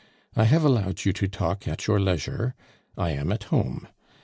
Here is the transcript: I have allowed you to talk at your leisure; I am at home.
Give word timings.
I 0.35 0.45
have 0.45 0.63
allowed 0.63 1.05
you 1.05 1.13
to 1.13 1.27
talk 1.27 1.67
at 1.67 1.85
your 1.85 1.99
leisure; 1.99 2.55
I 2.97 3.11
am 3.11 3.31
at 3.31 3.43
home. 3.43 3.87